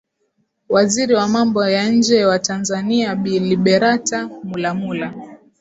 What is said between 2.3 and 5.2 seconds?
Tanzania Bi Liberata Mulamula